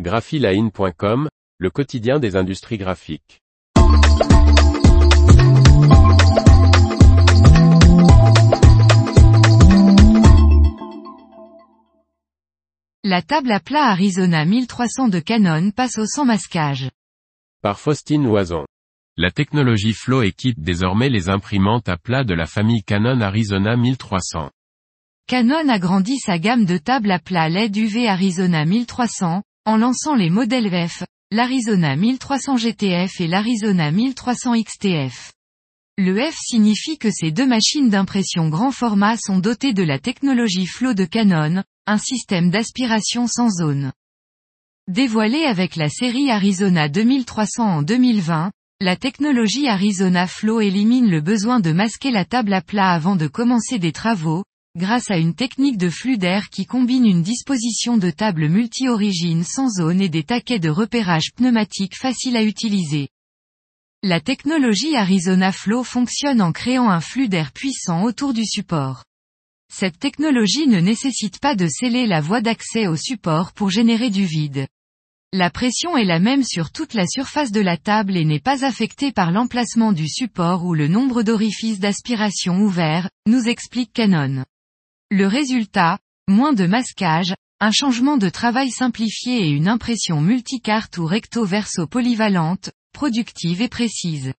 [0.00, 3.40] graphiline.com, le quotidien des industries graphiques.
[13.04, 16.90] La table à plat Arizona 1300 de Canon passe au sans masquage.
[17.62, 18.64] Par Faustine Loison.
[19.16, 24.50] La technologie Flow équipe désormais les imprimantes à plat de la famille Canon Arizona 1300.
[25.28, 30.28] Canon agrandit sa gamme de tables à plat LED UV Arizona 1300, en lançant les
[30.28, 35.32] modèles F, l'Arizona 1300 GTF et l'Arizona 1300 XTF.
[35.96, 40.66] Le F signifie que ces deux machines d'impression grand format sont dotées de la technologie
[40.66, 43.92] Flow de Canon, un système d'aspiration sans zone.
[44.86, 51.60] Dévoilé avec la série Arizona 2300 en 2020, la technologie Arizona Flow élimine le besoin
[51.60, 54.44] de masquer la table à plat avant de commencer des travaux,
[54.76, 59.68] grâce à une technique de flux d'air qui combine une disposition de table multi-origine sans
[59.68, 63.08] zone et des taquets de repérage pneumatique faciles à utiliser.
[64.02, 69.04] La technologie Arizona Flow fonctionne en créant un flux d'air puissant autour du support.
[69.72, 74.24] Cette technologie ne nécessite pas de sceller la voie d'accès au support pour générer du
[74.24, 74.66] vide.
[75.32, 78.64] La pression est la même sur toute la surface de la table et n'est pas
[78.64, 84.44] affectée par l'emplacement du support ou le nombre d'orifices d'aspiration ouverts, nous explique Canon.
[85.16, 91.06] Le résultat, moins de masquage, un changement de travail simplifié et une impression multicarte ou
[91.06, 94.32] recto-verso polyvalente, productive et précise.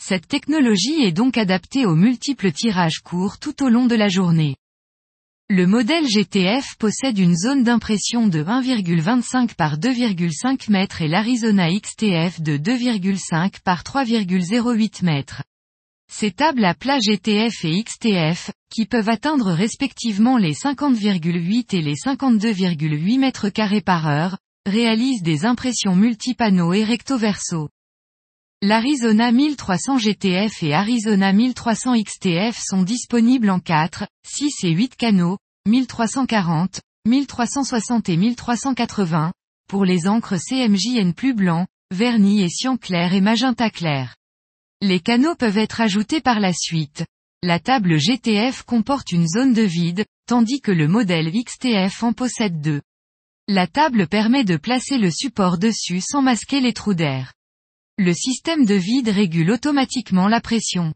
[0.00, 4.54] Cette technologie est donc adaptée aux multiples tirages courts tout au long de la journée.
[5.50, 12.40] Le modèle GTF possède une zone d'impression de 1,25 par 2,5 mètres et l'Arizona XTF
[12.40, 15.42] de 2,5 par 3,08 mètres.
[16.10, 21.94] Ces tables à plat GTF et XTF, qui peuvent atteindre respectivement les 50,8 et les
[21.94, 27.68] 52,8 mètres carrés par heure, réalisent des impressions multipanneaux et recto-verso.
[28.62, 35.36] L'Arizona 1300 GTF et Arizona 1300 XTF sont disponibles en 4, 6 et 8 canaux,
[35.66, 39.32] 1340, 1360 et 1380,
[39.68, 44.14] pour les encres CMJN plus blanc, vernis et cyan clair et magenta clair.
[44.80, 47.04] Les canaux peuvent être ajoutés par la suite.
[47.42, 52.60] La table GTF comporte une zone de vide, tandis que le modèle XTF en possède
[52.60, 52.80] deux.
[53.48, 57.34] La table permet de placer le support dessus sans masquer les trous d'air.
[57.98, 60.94] Le système de vide régule automatiquement la pression.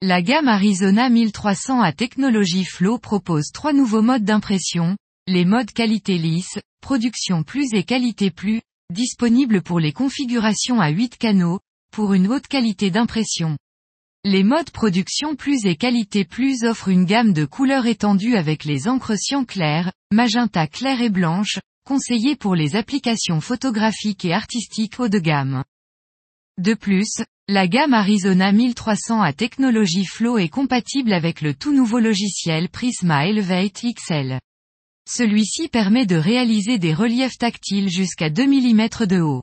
[0.00, 6.16] La gamme Arizona 1300 à technologie Flow propose trois nouveaux modes d'impression, les modes qualité
[6.16, 11.58] lisse, production plus et qualité plus, disponibles pour les configurations à 8 canaux,
[11.90, 13.56] pour une haute qualité d'impression.
[14.24, 18.88] Les modes production plus et qualité plus offrent une gamme de couleurs étendues avec les
[18.88, 19.46] encres cyan
[20.12, 25.64] magenta clair et blanche, conseillées pour les applications photographiques et artistiques haut de gamme.
[26.58, 31.98] De plus, la gamme Arizona 1300 à technologie Flow est compatible avec le tout nouveau
[31.98, 34.38] logiciel Prisma Elevate XL.
[35.08, 39.42] Celui-ci permet de réaliser des reliefs tactiles jusqu'à 2 mm de haut.